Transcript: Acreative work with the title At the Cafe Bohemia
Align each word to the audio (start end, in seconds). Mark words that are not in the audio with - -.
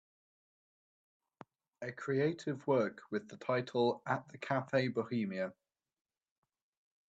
Acreative 1.83 2.65
work 2.65 3.03
with 3.11 3.27
the 3.29 3.37
title 3.37 4.01
At 4.07 4.27
the 4.29 4.39
Cafe 4.39 4.87
Bohemia 4.87 5.53